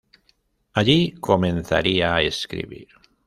Allí 0.73 1.11
comenzaría 1.21 2.15
a 2.15 2.23
escribir. 2.23 2.87